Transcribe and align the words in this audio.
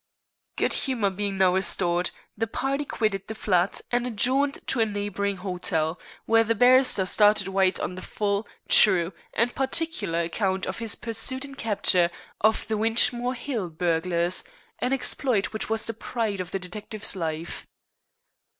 Good 0.55 0.73
humor 0.73 1.11
being 1.11 1.37
now 1.37 1.53
restored, 1.53 2.09
the 2.35 2.47
party 2.47 2.85
quitted 2.85 3.27
the 3.27 3.35
flat 3.35 3.81
and 3.91 4.07
adjourned 4.07 4.57
to 4.65 4.79
a 4.79 4.85
neighboring 4.87 5.37
hotel, 5.37 5.99
where 6.25 6.43
the 6.43 6.55
barrister 6.55 7.05
started 7.05 7.47
White 7.47 7.79
on 7.79 7.93
the 7.93 8.01
full, 8.01 8.47
true, 8.67 9.13
and 9.35 9.53
particular 9.53 10.21
account 10.23 10.65
of 10.65 10.79
his 10.79 10.95
pursuit 10.95 11.45
and 11.45 11.55
capture 11.55 12.09
of 12.43 12.67
the 12.67 12.77
Winchmore 12.79 13.35
Hill 13.35 13.69
burglars, 13.69 14.43
an 14.79 14.91
exploit 14.91 15.53
which 15.53 15.69
was 15.69 15.85
the 15.85 15.93
pride 15.93 16.39
of 16.39 16.49
the 16.49 16.57
detective's 16.57 17.15
life. 17.15 17.67